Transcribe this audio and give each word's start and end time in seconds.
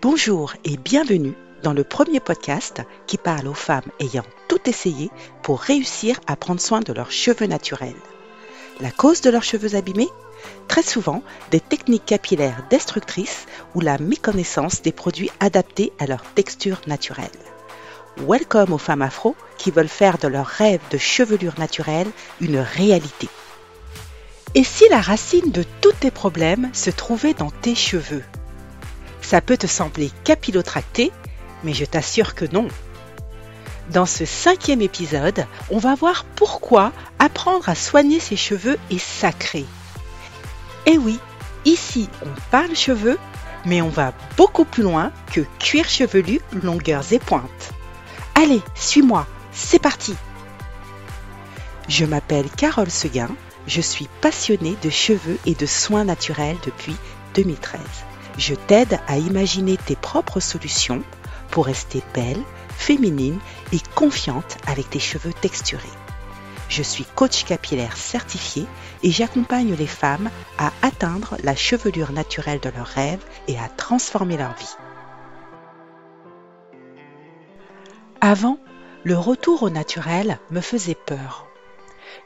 Bonjour 0.00 0.54
et 0.64 0.76
bienvenue 0.76 1.34
dans 1.64 1.72
le 1.72 1.82
premier 1.82 2.20
podcast 2.20 2.82
qui 3.08 3.16
parle 3.16 3.48
aux 3.48 3.54
femmes 3.54 3.90
ayant 3.98 4.22
tout 4.46 4.60
essayé 4.66 5.10
pour 5.42 5.58
réussir 5.58 6.20
à 6.28 6.36
prendre 6.36 6.60
soin 6.60 6.78
de 6.78 6.92
leurs 6.92 7.10
cheveux 7.10 7.48
naturels. 7.48 7.96
La 8.78 8.92
cause 8.92 9.22
de 9.22 9.30
leurs 9.30 9.42
cheveux 9.42 9.74
abîmés? 9.74 10.06
Très 10.68 10.84
souvent, 10.84 11.24
des 11.50 11.58
techniques 11.58 12.06
capillaires 12.06 12.64
destructrices 12.70 13.46
ou 13.74 13.80
la 13.80 13.98
méconnaissance 13.98 14.82
des 14.82 14.92
produits 14.92 15.32
adaptés 15.40 15.92
à 15.98 16.06
leur 16.06 16.22
texture 16.34 16.80
naturelle. 16.86 17.26
Welcome 18.18 18.72
aux 18.72 18.78
femmes 18.78 19.02
afro 19.02 19.34
qui 19.56 19.72
veulent 19.72 19.88
faire 19.88 20.18
de 20.18 20.28
leur 20.28 20.46
rêve 20.46 20.80
de 20.92 20.98
chevelure 20.98 21.58
naturelle 21.58 22.08
une 22.40 22.58
réalité. 22.60 23.28
Et 24.54 24.62
si 24.62 24.88
la 24.90 25.00
racine 25.00 25.50
de 25.50 25.64
tous 25.80 25.92
tes 25.98 26.12
problèmes 26.12 26.70
se 26.72 26.90
trouvait 26.90 27.34
dans 27.34 27.50
tes 27.50 27.74
cheveux? 27.74 28.22
Ça 29.28 29.42
peut 29.42 29.58
te 29.58 29.66
sembler 29.66 30.10
capillotracté, 30.24 31.12
mais 31.62 31.74
je 31.74 31.84
t'assure 31.84 32.34
que 32.34 32.46
non. 32.46 32.66
Dans 33.90 34.06
ce 34.06 34.24
cinquième 34.24 34.80
épisode, 34.80 35.44
on 35.68 35.76
va 35.76 35.94
voir 35.94 36.24
pourquoi 36.24 36.92
apprendre 37.18 37.68
à 37.68 37.74
soigner 37.74 38.20
ses 38.20 38.36
cheveux 38.36 38.78
est 38.90 38.98
sacré. 38.98 39.66
Et 40.86 40.96
oui, 40.96 41.18
ici 41.66 42.08
on 42.24 42.50
parle 42.50 42.74
cheveux, 42.74 43.18
mais 43.66 43.82
on 43.82 43.90
va 43.90 44.14
beaucoup 44.38 44.64
plus 44.64 44.82
loin 44.82 45.12
que 45.30 45.42
cuir 45.58 45.90
chevelu, 45.90 46.40
longueurs 46.62 47.12
et 47.12 47.18
pointes. 47.18 47.74
Allez, 48.34 48.62
suis-moi, 48.74 49.26
c'est 49.52 49.78
parti 49.78 50.14
Je 51.86 52.06
m'appelle 52.06 52.48
Carole 52.56 52.90
Seguin, 52.90 53.28
je 53.66 53.82
suis 53.82 54.08
passionnée 54.22 54.78
de 54.82 54.88
cheveux 54.88 55.38
et 55.44 55.54
de 55.54 55.66
soins 55.66 56.04
naturels 56.04 56.56
depuis 56.64 56.96
2013. 57.34 57.78
Je 58.38 58.54
t'aide 58.54 59.00
à 59.08 59.18
imaginer 59.18 59.76
tes 59.76 59.96
propres 59.96 60.38
solutions 60.38 61.02
pour 61.50 61.66
rester 61.66 62.02
belle, 62.14 62.40
féminine 62.70 63.40
et 63.72 63.80
confiante 63.96 64.58
avec 64.68 64.88
tes 64.88 65.00
cheveux 65.00 65.32
texturés. 65.32 65.82
Je 66.68 66.82
suis 66.84 67.04
coach 67.04 67.44
capillaire 67.44 67.96
certifié 67.96 68.66
et 69.02 69.10
j'accompagne 69.10 69.74
les 69.74 69.88
femmes 69.88 70.30
à 70.56 70.70
atteindre 70.82 71.36
la 71.42 71.56
chevelure 71.56 72.12
naturelle 72.12 72.60
de 72.60 72.70
leurs 72.70 72.86
rêves 72.86 73.24
et 73.48 73.58
à 73.58 73.68
transformer 73.68 74.36
leur 74.36 74.54
vie. 74.54 74.76
Avant, 78.20 78.58
le 79.02 79.18
retour 79.18 79.64
au 79.64 79.70
naturel 79.70 80.38
me 80.50 80.60
faisait 80.60 80.94
peur. 80.94 81.47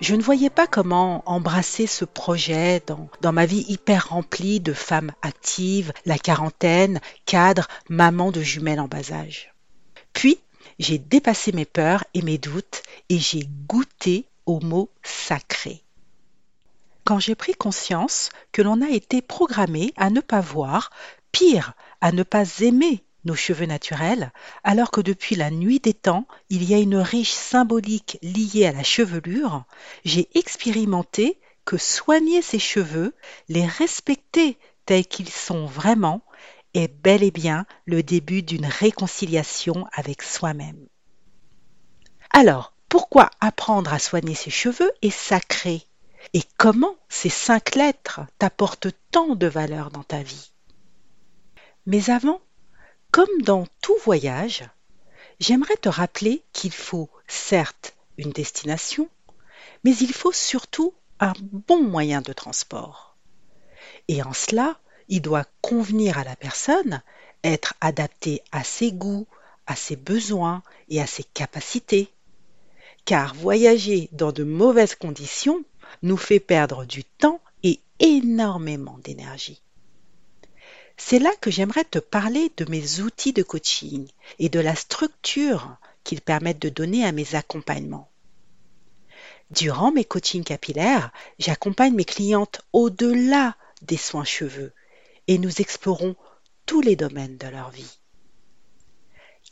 Je 0.00 0.14
ne 0.14 0.22
voyais 0.22 0.50
pas 0.50 0.66
comment 0.66 1.22
embrasser 1.26 1.86
ce 1.86 2.04
projet 2.04 2.82
dans, 3.20 3.32
ma 3.32 3.46
vie 3.46 3.64
hyper 3.68 4.08
remplie 4.08 4.60
de 4.60 4.72
femmes 4.72 5.12
actives, 5.22 5.92
la 6.06 6.18
quarantaine, 6.18 7.00
cadre, 7.24 7.68
maman 7.88 8.32
de 8.32 8.40
jumelles 8.40 8.80
en 8.80 8.88
bas 8.88 9.12
âge. 9.12 9.54
Puis, 10.12 10.38
j'ai 10.78 10.98
dépassé 10.98 11.52
mes 11.52 11.64
peurs 11.64 12.04
et 12.14 12.22
mes 12.22 12.38
doutes 12.38 12.82
et 13.08 13.18
j'ai 13.18 13.48
goûté 13.68 14.26
au 14.46 14.60
mot 14.60 14.90
sacré. 15.02 15.82
Quand 17.04 17.18
j'ai 17.18 17.34
pris 17.34 17.54
conscience 17.54 18.30
que 18.52 18.62
l'on 18.62 18.80
a 18.80 18.88
été 18.88 19.22
programmé 19.22 19.92
à 19.96 20.10
ne 20.10 20.20
pas 20.20 20.40
voir, 20.40 20.90
pire, 21.32 21.74
à 22.00 22.12
ne 22.12 22.22
pas 22.22 22.44
aimer 22.60 23.04
nos 23.24 23.34
cheveux 23.34 23.66
naturels, 23.66 24.32
alors 24.64 24.90
que 24.90 25.00
depuis 25.00 25.36
la 25.36 25.50
nuit 25.50 25.80
des 25.80 25.94
temps, 25.94 26.26
il 26.50 26.64
y 26.64 26.74
a 26.74 26.78
une 26.78 26.96
riche 26.96 27.32
symbolique 27.32 28.18
liée 28.22 28.66
à 28.66 28.72
la 28.72 28.82
chevelure, 28.82 29.64
j'ai 30.04 30.28
expérimenté 30.34 31.38
que 31.64 31.76
soigner 31.76 32.42
ses 32.42 32.58
cheveux, 32.58 33.14
les 33.48 33.66
respecter 33.66 34.58
tels 34.86 35.06
qu'ils 35.06 35.30
sont 35.30 35.66
vraiment, 35.66 36.22
est 36.74 36.88
bel 36.88 37.22
et 37.22 37.30
bien 37.30 37.66
le 37.84 38.02
début 38.02 38.42
d'une 38.42 38.66
réconciliation 38.66 39.86
avec 39.92 40.22
soi-même. 40.22 40.88
Alors, 42.30 42.72
pourquoi 42.88 43.30
apprendre 43.40 43.92
à 43.92 43.98
soigner 43.98 44.34
ses 44.34 44.50
cheveux 44.50 44.90
est 45.02 45.10
sacré? 45.10 45.86
Et 46.34 46.42
comment 46.56 46.96
ces 47.08 47.28
cinq 47.28 47.74
lettres 47.74 48.20
t'apportent 48.38 48.88
tant 49.10 49.34
de 49.34 49.46
valeur 49.46 49.90
dans 49.90 50.02
ta 50.02 50.22
vie? 50.22 50.52
Mais 51.84 52.10
avant, 52.10 52.40
comme 53.12 53.42
dans 53.42 53.66
tout 53.80 53.96
voyage, 54.04 54.68
j'aimerais 55.38 55.76
te 55.76 55.88
rappeler 55.88 56.42
qu'il 56.52 56.72
faut 56.72 57.08
certes 57.28 57.94
une 58.18 58.32
destination, 58.32 59.08
mais 59.84 59.94
il 59.96 60.12
faut 60.12 60.32
surtout 60.32 60.92
un 61.20 61.34
bon 61.52 61.82
moyen 61.82 62.20
de 62.20 62.32
transport. 62.32 63.16
Et 64.08 64.22
en 64.22 64.32
cela, 64.32 64.80
il 65.08 65.22
doit 65.22 65.46
convenir 65.60 66.18
à 66.18 66.24
la 66.24 66.34
personne, 66.34 67.02
être 67.44 67.74
adapté 67.80 68.42
à 68.50 68.64
ses 68.64 68.90
goûts, 68.90 69.28
à 69.68 69.76
ses 69.76 69.94
besoins 69.94 70.64
et 70.88 71.00
à 71.00 71.06
ses 71.06 71.24
capacités 71.24 72.10
car 73.04 73.34
voyager 73.34 74.08
dans 74.12 74.32
de 74.32 74.44
mauvaises 74.44 74.94
conditions 74.94 75.64
nous 76.02 76.16
fait 76.16 76.40
perdre 76.40 76.84
du 76.84 77.04
temps 77.04 77.40
et 77.62 77.80
énormément 77.98 78.98
d'énergie. 79.02 79.60
C'est 80.96 81.18
là 81.18 81.30
que 81.40 81.50
j'aimerais 81.50 81.84
te 81.84 81.98
parler 81.98 82.52
de 82.56 82.64
mes 82.70 83.00
outils 83.00 83.32
de 83.32 83.42
coaching 83.42 84.08
et 84.38 84.48
de 84.48 84.60
la 84.60 84.74
structure 84.74 85.76
qu'ils 86.04 86.20
permettent 86.20 86.62
de 86.62 86.68
donner 86.68 87.04
à 87.04 87.12
mes 87.12 87.34
accompagnements. 87.34 88.10
Durant 89.50 89.92
mes 89.92 90.04
coachings 90.04 90.44
capillaires, 90.44 91.12
j'accompagne 91.38 91.94
mes 91.94 92.04
clientes 92.04 92.62
au-delà 92.72 93.56
des 93.82 93.96
soins 93.96 94.24
cheveux 94.24 94.72
et 95.28 95.38
nous 95.38 95.60
explorons 95.60 96.16
tous 96.66 96.80
les 96.80 96.96
domaines 96.96 97.36
de 97.36 97.48
leur 97.48 97.70
vie 97.70 97.98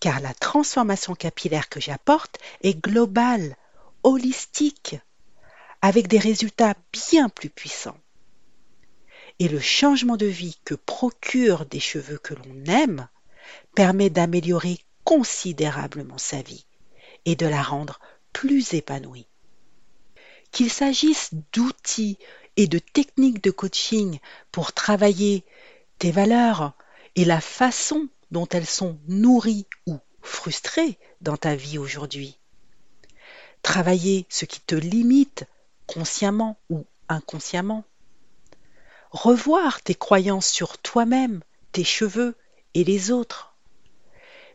car 0.00 0.20
la 0.20 0.34
transformation 0.34 1.14
capillaire 1.14 1.68
que 1.68 1.78
j'apporte 1.78 2.38
est 2.62 2.74
globale, 2.74 3.56
holistique, 4.02 4.96
avec 5.82 6.08
des 6.08 6.18
résultats 6.18 6.74
bien 6.92 7.28
plus 7.28 7.50
puissants. 7.50 7.98
Et 9.40 9.48
le 9.48 9.58
changement 9.58 10.16
de 10.16 10.26
vie 10.26 10.58
que 10.64 10.74
procurent 10.74 11.66
des 11.66 11.80
cheveux 11.80 12.18
que 12.18 12.34
l'on 12.34 12.64
aime 12.66 13.08
permet 13.74 14.10
d'améliorer 14.10 14.78
considérablement 15.02 16.18
sa 16.18 16.40
vie 16.42 16.66
et 17.24 17.34
de 17.34 17.46
la 17.46 17.62
rendre 17.62 17.98
plus 18.32 18.74
épanouie. 18.74 19.26
Qu'il 20.52 20.70
s'agisse 20.70 21.30
d'outils 21.52 22.18
et 22.56 22.66
de 22.66 22.78
techniques 22.78 23.42
de 23.42 23.50
coaching 23.50 24.18
pour 24.52 24.72
travailler 24.72 25.44
tes 25.98 26.10
valeurs 26.10 26.74
et 27.16 27.24
la 27.24 27.40
façon 27.40 28.08
dont 28.30 28.46
elles 28.48 28.66
sont 28.66 28.98
nourries 29.08 29.66
ou 29.86 29.98
frustrées 30.22 30.98
dans 31.20 31.36
ta 31.36 31.54
vie 31.56 31.78
aujourd'hui. 31.78 32.38
Travailler 33.62 34.26
ce 34.28 34.44
qui 34.44 34.60
te 34.60 34.74
limite 34.74 35.44
consciemment 35.86 36.58
ou 36.70 36.86
inconsciemment. 37.08 37.84
Revoir 39.10 39.82
tes 39.82 39.97
croyances 39.97 40.48
sur 40.48 40.78
toi-même, 40.78 41.41
tes 41.72 41.82
cheveux 41.82 42.37
et 42.75 42.84
les 42.84 43.10
autres. 43.10 43.56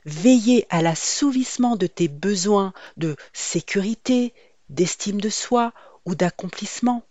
Veiller 0.06 0.66
à 0.70 0.82
l'assouvissement 0.82 1.76
de 1.76 1.88
tes 1.88 2.08
besoins 2.08 2.74
de 2.96 3.18
sécurité, 3.34 4.34
d'estime 4.70 5.20
de 5.20 5.30
soi 5.30 5.74
ou 6.06 6.16
d'accomplissement. 6.16 7.04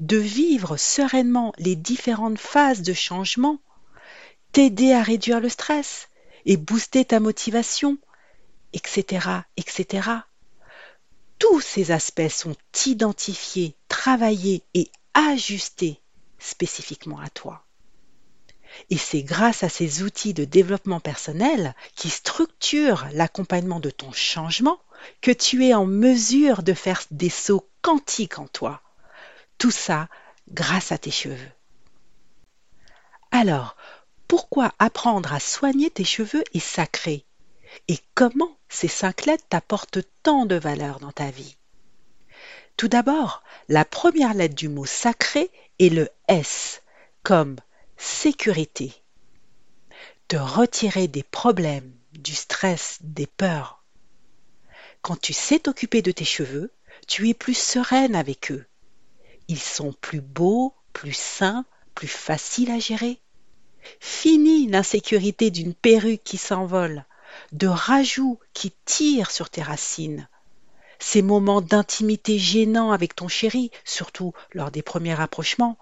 De 0.00 0.16
vivre 0.16 0.78
sereinement 0.78 1.52
les 1.58 1.76
différentes 1.76 2.38
phases 2.38 2.80
de 2.80 2.94
changement 2.94 3.58
t'aider 4.52 4.92
à 4.92 5.02
réduire 5.02 5.40
le 5.40 5.50
stress 5.50 6.08
et 6.46 6.56
booster 6.56 7.04
ta 7.04 7.20
motivation, 7.20 7.98
etc., 8.72 9.28
etc. 9.58 10.08
Tous 11.38 11.60
ces 11.60 11.90
aspects 11.90 12.28
sont 12.28 12.56
identifiés, 12.86 13.76
travaillés 13.88 14.62
et 14.72 14.90
ajustés 15.12 16.00
spécifiquement 16.44 17.20
à 17.20 17.28
toi. 17.30 17.64
Et 18.90 18.98
c'est 18.98 19.22
grâce 19.22 19.62
à 19.62 19.68
ces 19.68 20.02
outils 20.02 20.34
de 20.34 20.44
développement 20.44 21.00
personnel 21.00 21.74
qui 21.94 22.10
structurent 22.10 23.06
l'accompagnement 23.12 23.80
de 23.80 23.90
ton 23.90 24.12
changement 24.12 24.80
que 25.20 25.30
tu 25.30 25.64
es 25.64 25.74
en 25.74 25.86
mesure 25.86 26.62
de 26.62 26.72
faire 26.72 27.02
des 27.10 27.30
sauts 27.30 27.68
quantiques 27.82 28.38
en 28.38 28.48
toi. 28.48 28.82
Tout 29.58 29.70
ça 29.70 30.08
grâce 30.50 30.92
à 30.92 30.98
tes 30.98 31.10
cheveux. 31.10 31.52
Alors, 33.30 33.76
pourquoi 34.28 34.72
apprendre 34.78 35.32
à 35.32 35.40
soigner 35.40 35.90
tes 35.90 36.04
cheveux 36.04 36.44
est 36.52 36.58
sacré? 36.58 37.24
Et 37.88 37.98
comment 38.14 38.56
ces 38.68 38.88
cinq 38.88 39.26
lettres 39.26 39.44
t'apportent 39.48 40.00
tant 40.22 40.46
de 40.46 40.54
valeur 40.56 41.00
dans 41.00 41.12
ta 41.12 41.30
vie? 41.30 41.56
Tout 42.76 42.88
d'abord, 42.88 43.42
la 43.68 43.84
première 43.84 44.34
lettre 44.34 44.54
du 44.54 44.68
mot 44.68 44.84
sacré 44.84 45.50
est 45.78 45.88
le 45.88 46.08
S, 46.28 46.82
comme 47.22 47.56
sécurité. 47.96 48.92
Te 50.28 50.36
retirer 50.36 51.08
des 51.08 51.22
problèmes, 51.22 51.92
du 52.12 52.34
stress, 52.34 52.98
des 53.02 53.26
peurs. 53.26 53.82
Quand 55.02 55.20
tu 55.20 55.32
sais 55.32 55.58
t'occuper 55.58 56.02
de 56.02 56.12
tes 56.12 56.24
cheveux, 56.24 56.72
tu 57.06 57.28
es 57.28 57.34
plus 57.34 57.56
sereine 57.56 58.14
avec 58.14 58.50
eux. 58.50 58.66
Ils 59.48 59.60
sont 59.60 59.92
plus 59.92 60.20
beaux, 60.20 60.74
plus 60.92 61.12
sains, 61.12 61.66
plus 61.94 62.08
faciles 62.08 62.70
à 62.70 62.78
gérer 62.78 63.20
Fini 64.00 64.66
l'insécurité 64.68 65.50
d'une 65.50 65.74
perruque 65.74 66.22
qui 66.24 66.38
s'envole, 66.38 67.04
de 67.52 67.66
rajouts 67.66 68.38
qui 68.52 68.72
tirent 68.84 69.30
sur 69.30 69.50
tes 69.50 69.62
racines. 69.62 70.28
Ces 70.98 71.22
moments 71.22 71.60
d'intimité 71.60 72.38
gênants 72.38 72.92
avec 72.92 73.14
ton 73.14 73.28
chéri, 73.28 73.70
surtout 73.84 74.32
lors 74.52 74.70
des 74.70 74.82
premiers 74.82 75.14
rapprochements, 75.14 75.78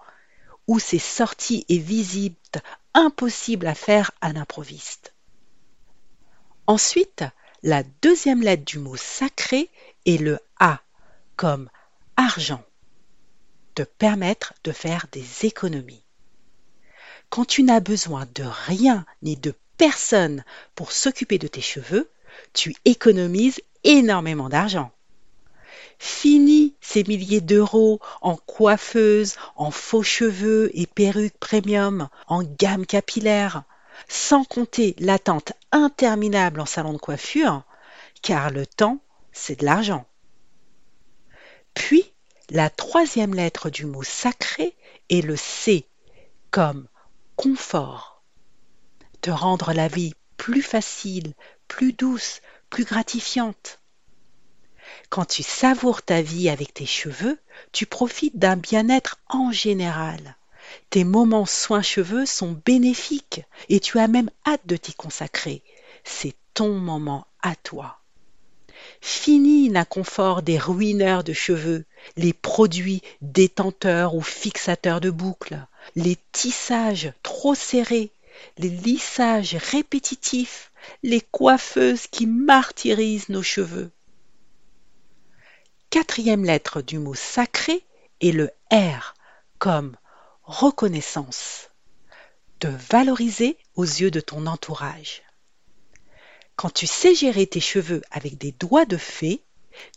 ou 0.67 0.79
ces 0.79 0.99
sorties 0.99 1.65
et 1.69 1.77
visites 1.77 2.59
impossibles 2.93 3.67
à 3.67 3.75
faire 3.75 4.11
à 4.21 4.31
l'improviste. 4.31 5.13
Ensuite, 6.67 7.23
la 7.63 7.83
deuxième 8.01 8.41
lettre 8.41 8.65
du 8.65 8.79
mot 8.79 8.95
sacré 8.95 9.69
est 10.05 10.17
le 10.17 10.39
A, 10.59 10.81
comme 11.35 11.69
argent. 12.15 12.63
Te 13.75 13.83
permettre 13.83 14.53
de 14.63 14.71
faire 14.71 15.07
des 15.11 15.45
économies. 15.45 16.03
Quand 17.29 17.45
tu 17.45 17.63
n'as 17.63 17.79
besoin 17.79 18.27
de 18.35 18.43
rien 18.43 19.05
ni 19.21 19.35
de 19.35 19.53
personne 19.77 20.43
pour 20.75 20.91
s'occuper 20.91 21.39
de 21.39 21.47
tes 21.47 21.61
cheveux, 21.61 22.09
tu 22.53 22.75
économises 22.85 23.59
énormément 23.83 24.49
d'argent. 24.49 24.91
Fini 26.05 26.75
ces 26.81 27.05
milliers 27.05 27.39
d'euros 27.39 28.01
en 28.19 28.35
coiffeuses, 28.35 29.37
en 29.55 29.71
faux 29.71 30.03
cheveux 30.03 30.69
et 30.73 30.85
perruques 30.85 31.37
premium, 31.37 32.09
en 32.27 32.43
gamme 32.43 32.85
capillaire, 32.85 33.63
sans 34.09 34.43
compter 34.43 34.97
l'attente 34.99 35.53
interminable 35.71 36.59
en 36.59 36.65
salon 36.65 36.91
de 36.91 36.97
coiffure, 36.97 37.63
car 38.21 38.51
le 38.51 38.65
temps, 38.65 38.99
c'est 39.31 39.61
de 39.61 39.65
l'argent. 39.65 40.05
Puis, 41.73 42.11
la 42.49 42.69
troisième 42.69 43.33
lettre 43.33 43.69
du 43.69 43.85
mot 43.85 44.03
sacré 44.03 44.75
est 45.09 45.21
le 45.21 45.37
C, 45.37 45.87
comme 46.51 46.85
confort. 47.37 48.21
Te 49.21 49.31
rendre 49.31 49.71
la 49.71 49.87
vie 49.87 50.15
plus 50.35 50.63
facile, 50.63 51.33
plus 51.69 51.93
douce, 51.93 52.41
plus 52.69 52.83
gratifiante. 52.83 53.79
Quand 55.09 55.25
tu 55.25 55.43
savoures 55.43 56.01
ta 56.01 56.21
vie 56.21 56.49
avec 56.49 56.73
tes 56.73 56.85
cheveux, 56.85 57.39
tu 57.71 57.85
profites 57.85 58.37
d'un 58.37 58.55
bien-être 58.55 59.19
en 59.29 59.51
général. 59.51 60.37
Tes 60.89 61.03
moments 61.03 61.45
soins 61.45 61.81
cheveux 61.81 62.25
sont 62.25 62.59
bénéfiques 62.65 63.41
et 63.69 63.79
tu 63.79 63.99
as 63.99 64.07
même 64.07 64.29
hâte 64.45 64.65
de 64.65 64.77
t'y 64.77 64.93
consacrer. 64.93 65.61
C'est 66.03 66.35
ton 66.53 66.73
moment 66.73 67.27
à 67.41 67.55
toi. 67.55 67.99
Fini 69.01 69.69
l'inconfort 69.69 70.41
des 70.41 70.57
ruineurs 70.57 71.23
de 71.23 71.33
cheveux, 71.33 71.85
les 72.17 72.33
produits 72.33 73.01
détenteurs 73.21 74.15
ou 74.15 74.21
fixateurs 74.21 75.01
de 75.01 75.09
boucles, 75.09 75.65
les 75.95 76.17
tissages 76.31 77.13
trop 77.23 77.55
serrés, 77.55 78.11
les 78.57 78.69
lissages 78.69 79.55
répétitifs, 79.55 80.71
les 81.01 81.21
coiffeuses 81.21 82.07
qui 82.07 82.25
martyrisent 82.25 83.29
nos 83.29 83.43
cheveux. 83.43 83.91
Quatrième 85.93 86.43
lettre 86.43 86.81
du 86.81 86.97
mot 86.97 87.13
sacré 87.13 87.85
est 88.19 88.31
le 88.31 88.49
R, 88.71 89.13
comme 89.59 89.95
reconnaissance. 90.41 91.69
Te 92.57 92.65
valoriser 92.65 93.59
aux 93.75 93.83
yeux 93.83 94.09
de 94.09 94.19
ton 94.19 94.47
entourage. 94.47 95.21
Quand 96.55 96.71
tu 96.71 96.87
sais 96.87 97.13
gérer 97.13 97.45
tes 97.45 97.59
cheveux 97.59 98.01
avec 98.09 98.39
des 98.39 98.53
doigts 98.53 98.85
de 98.85 98.97
fée, 98.97 99.43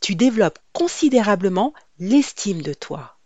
tu 0.03 0.17
développes 0.17 0.59
considérablement 0.75 1.73
l'estime 1.99 2.61
de 2.61 2.75
toi. 2.75 3.17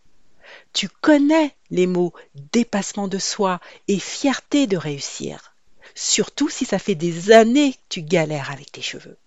Tu 0.72 0.88
connais 0.88 1.56
les 1.70 1.88
mots 1.88 2.12
dépassement 2.52 3.08
de 3.08 3.19
soi 3.19 3.58
et 3.88 3.99
fierté 3.99 4.69
de 4.69 4.76
réussir, 4.76 5.56
surtout 5.96 6.49
si 6.49 6.64
ça 6.64 6.78
fait 6.78 6.94
des 6.94 7.32
années 7.32 7.72
que 7.72 7.78
tu 7.88 8.02
galères 8.02 8.52
avec 8.52 8.70
tes 8.70 8.81
cheveux. 8.81 9.19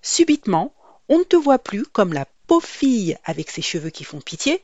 Subitement, 0.00 0.72
on 1.08 1.18
ne 1.18 1.24
te 1.24 1.34
voit 1.34 1.58
plus 1.58 1.84
comme 1.84 2.12
la 2.12 2.24
pauvre 2.46 2.66
fille 2.66 3.16
avec 3.24 3.50
ses 3.50 3.62
cheveux 3.62 3.90
qui 3.90 4.04
font 4.04 4.20
pitié, 4.20 4.62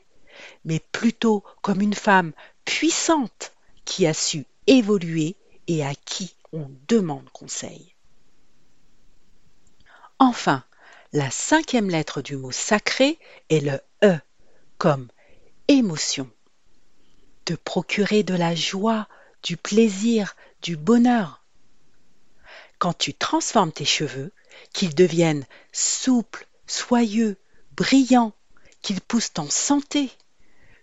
mais 0.65 0.79
plutôt 0.91 1.43
comme 1.61 1.81
une 1.81 1.93
femme 1.93 2.33
puissante 2.65 3.53
qui 3.85 4.07
a 4.07 4.13
su 4.13 4.45
évoluer 4.67 5.35
et 5.67 5.85
à 5.85 5.93
qui 5.95 6.35
on 6.51 6.69
demande 6.87 7.29
conseil. 7.29 7.93
Enfin, 10.19 10.63
la 11.11 11.29
cinquième 11.29 11.89
lettre 11.89 12.21
du 12.21 12.37
mot 12.37 12.51
sacré 12.51 13.19
est 13.49 13.59
le 13.59 13.79
E, 14.03 14.17
comme 14.77 15.09
émotion. 15.67 16.29
Te 17.45 17.53
procurer 17.53 18.23
de 18.23 18.33
la 18.33 18.55
joie, 18.55 19.07
du 19.43 19.57
plaisir, 19.57 20.35
du 20.61 20.77
bonheur. 20.77 21.43
Quand 22.79 22.97
tu 22.97 23.13
transformes 23.13 23.71
tes 23.71 23.85
cheveux, 23.85 24.31
qu'ils 24.73 24.95
deviennent 24.95 25.45
souples, 25.71 26.47
soyeux, 26.67 27.37
brillants, 27.75 28.33
qu'ils 28.81 29.01
poussent 29.01 29.31
en 29.37 29.49
santé, 29.49 30.11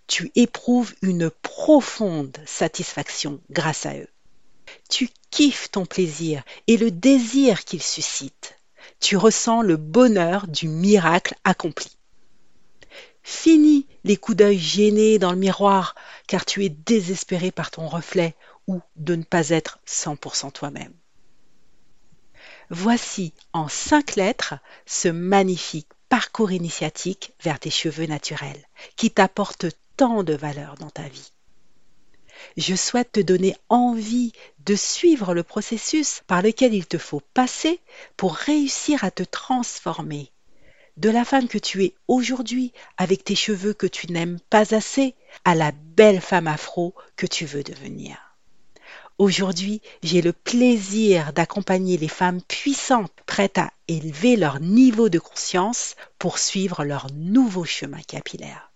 tu 0.07 0.33
éprouves 0.35 0.95
une 1.03 1.31
profonde 1.31 2.37
satisfaction 2.47 3.41
grâce 3.51 3.87
à 3.87 3.97
eux. 3.97 4.09
Tu 4.89 5.09
kiffes 5.31 5.71
ton 5.71 5.87
plaisir 5.87 6.43
et 6.67 6.77
le 6.77 6.91
désir 6.91 7.65
qu'ils 7.65 7.83
suscitent. 7.83 8.57
Tu 8.99 9.17
ressens 9.17 9.63
le 9.63 9.77
bonheur 9.77 10.49
du 10.49 10.69
miracle 10.69 11.35
accompli. 11.45 11.97
Fini 13.23 13.87
les 14.03 14.17
coups 14.17 14.39
d'œil 14.39 14.59
gênés 14.59 15.19
dans 15.19 15.31
le 15.31 15.39
miroir 15.39 15.95
car 16.27 16.45
tu 16.45 16.65
es 16.65 16.69
désespéré 16.69 17.51
par 17.53 17.71
ton 17.71 17.87
reflet 17.87 18.35
ou 18.67 18.81
de 18.97 19.15
ne 19.15 19.23
pas 19.23 19.51
être 19.51 19.79
100% 19.87 20.53
toi-même. 20.53 20.95
Voici 22.71 23.33
en 23.53 23.69
cinq 23.69 24.17
lettres 24.17 24.55
ce 24.87 25.09
magnifique 25.09 25.89
parcours 26.11 26.51
initiatique 26.51 27.33
vers 27.41 27.61
tes 27.61 27.71
cheveux 27.71 28.07
naturels 28.07 28.67
qui 28.97 29.11
t'apporte 29.11 29.67
tant 29.97 30.25
de 30.25 30.35
valeur 30.35 30.75
dans 30.75 30.91
ta 30.91 31.09
vie. 31.09 31.33
Je 32.57 32.75
souhaite 32.75 33.12
te 33.12 33.21
donner 33.21 33.57
envie 33.69 34.33
de 34.65 34.75
suivre 34.75 35.35
le 35.35 35.45
processus 35.45 36.23
par 36.27 36.43
lequel 36.43 36.75
il 36.75 36.87
te 36.87 36.99
faut 36.99 37.23
passer 37.33 37.81
pour 38.17 38.35
réussir 38.35 39.05
à 39.05 39.11
te 39.11 39.23
transformer. 39.23 40.33
De 40.97 41.11
la 41.11 41.25
femme 41.25 41.49
que 41.49 41.59
tu 41.59 41.85
es 41.85 41.95
aujourd'hui 42.09 42.73
avec 42.97 43.23
tes 43.23 43.37
cheveux 43.37 43.73
que 43.73 43.87
tu 43.87 44.11
n'aimes 44.12 44.40
pas 44.50 44.75
assez 44.75 45.14
à 45.45 45.55
la 45.55 45.71
belle 45.71 46.21
femme 46.21 46.49
afro 46.49 46.95
que 47.17 47.26
tu 47.26 47.47
veux 47.47 47.62
devenir. 47.62 48.30
Aujourd'hui, 49.21 49.83
j'ai 50.03 50.23
le 50.23 50.33
plaisir 50.33 51.35
d'accompagner 51.35 51.99
les 51.99 52.09
femmes 52.09 52.41
puissantes 52.41 53.12
prêtes 53.27 53.59
à 53.59 53.71
élever 53.87 54.35
leur 54.35 54.61
niveau 54.61 55.11
de 55.11 55.19
conscience 55.19 55.95
pour 56.19 56.39
suivre 56.39 56.85
leur 56.85 57.09
nouveau 57.12 57.67
chemin 57.67 58.00
capillaire. 58.00 58.73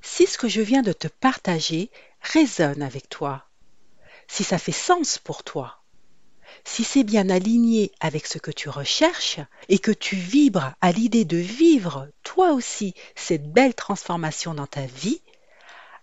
Si 0.00 0.26
ce 0.26 0.38
que 0.38 0.48
je 0.48 0.62
viens 0.62 0.80
de 0.80 0.94
te 0.94 1.06
partager 1.06 1.90
résonne 2.22 2.80
avec 2.80 3.10
toi, 3.10 3.44
si 4.26 4.42
ça 4.42 4.56
fait 4.56 4.72
sens 4.72 5.18
pour 5.18 5.42
toi, 5.44 5.82
si 6.64 6.82
c'est 6.82 7.04
bien 7.04 7.28
aligné 7.28 7.92
avec 8.00 8.26
ce 8.26 8.38
que 8.38 8.52
tu 8.52 8.70
recherches 8.70 9.40
et 9.68 9.78
que 9.78 9.92
tu 9.92 10.16
vibres 10.16 10.72
à 10.80 10.92
l'idée 10.92 11.26
de 11.26 11.36
vivre 11.36 12.08
toi 12.22 12.54
aussi 12.54 12.94
cette 13.16 13.52
belle 13.52 13.74
transformation 13.74 14.54
dans 14.54 14.66
ta 14.66 14.86
vie, 14.86 15.20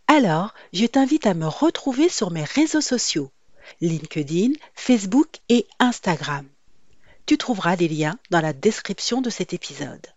alors 0.06 0.53
je 0.72 0.86
t'invite 0.86 1.25
à 1.25 1.34
me 1.34 1.48
retrouver 1.48 2.10
sur 2.10 2.29
mes 2.29 2.44
réseaux 2.44 2.82
sociaux 2.82 3.32
LinkedIn, 3.81 4.53
Facebook 4.73 5.38
et 5.49 5.67
Instagram. 5.79 6.45
Tu 7.25 7.38
trouveras 7.38 7.75
les 7.75 7.88
liens 7.88 8.17
dans 8.31 8.41
la 8.41 8.53
description 8.53 9.21
de 9.21 9.29
cet 9.29 9.53
épisode. 9.53 10.07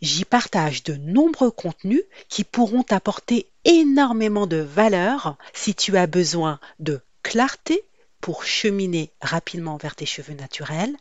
J'y 0.00 0.24
partage 0.24 0.82
de 0.82 0.94
nombreux 0.96 1.50
contenus 1.50 2.02
qui 2.28 2.44
pourront 2.44 2.82
t'apporter 2.82 3.48
énormément 3.64 4.46
de 4.46 4.56
valeur 4.56 5.36
si 5.52 5.74
tu 5.74 5.96
as 5.96 6.06
besoin 6.06 6.58
de 6.78 7.00
clarté 7.22 7.84
pour 8.20 8.44
cheminer 8.44 9.12
rapidement 9.20 9.76
vers 9.76 9.96
tes 9.96 10.06
cheveux 10.06 10.34
naturels 10.34 10.96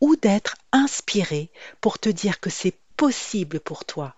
ou 0.00 0.16
d'être 0.16 0.56
inspiré 0.72 1.50
pour 1.80 1.98
te 1.98 2.08
dire 2.08 2.40
que 2.40 2.50
c'est 2.50 2.76
possible 2.96 3.60
pour 3.60 3.84
toi. 3.84 4.14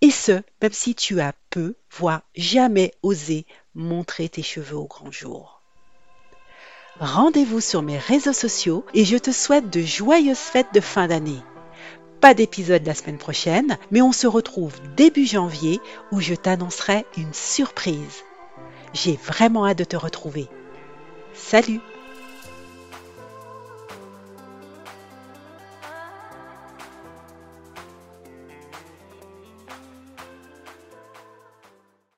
Et 0.00 0.10
ce, 0.10 0.42
même 0.60 0.72
si 0.72 0.94
tu 0.94 1.20
as 1.20 1.32
peu, 1.50 1.74
voire 1.90 2.22
jamais 2.34 2.92
osé 3.02 3.46
montrer 3.74 4.28
tes 4.28 4.42
cheveux 4.42 4.76
au 4.76 4.86
grand 4.86 5.10
jour. 5.10 5.61
Rendez-vous 7.02 7.60
sur 7.60 7.82
mes 7.82 7.98
réseaux 7.98 8.32
sociaux 8.32 8.84
et 8.94 9.04
je 9.04 9.16
te 9.16 9.32
souhaite 9.32 9.68
de 9.70 9.80
joyeuses 9.80 10.38
fêtes 10.38 10.72
de 10.72 10.78
fin 10.78 11.08
d'année. 11.08 11.40
Pas 12.20 12.32
d'épisode 12.32 12.86
la 12.86 12.94
semaine 12.94 13.18
prochaine, 13.18 13.76
mais 13.90 14.00
on 14.00 14.12
se 14.12 14.28
retrouve 14.28 14.74
début 14.96 15.26
janvier 15.26 15.80
où 16.12 16.20
je 16.20 16.36
t'annoncerai 16.36 17.04
une 17.16 17.34
surprise. 17.34 18.22
J'ai 18.94 19.16
vraiment 19.16 19.66
hâte 19.66 19.78
de 19.78 19.84
te 19.84 19.96
retrouver. 19.96 20.46
Salut 21.34 21.80